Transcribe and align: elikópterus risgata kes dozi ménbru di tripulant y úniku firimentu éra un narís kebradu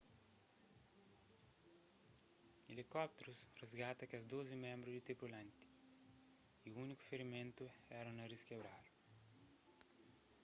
elikópterus 2.75 3.39
risgata 3.61 4.03
kes 4.09 4.23
dozi 4.33 4.55
ménbru 4.65 4.89
di 4.93 5.01
tripulant 5.07 5.53
y 6.67 6.69
úniku 6.83 7.01
firimentu 7.09 7.63
éra 7.97 8.11
un 8.11 8.17
narís 8.19 8.43
kebradu 8.49 8.89